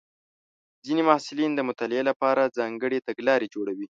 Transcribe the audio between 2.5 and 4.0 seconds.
ځانګړې تګلارې جوړوي.